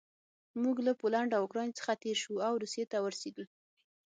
موږ 0.61 0.77
له 0.87 0.91
پولنډ 1.01 1.31
او 1.33 1.41
اوکراین 1.43 1.71
څخه 1.79 1.93
تېر 2.03 2.17
شوو 2.23 2.45
او 2.47 2.53
روسیې 2.61 2.85
ته 2.91 2.97
ورسېدو 3.01 3.43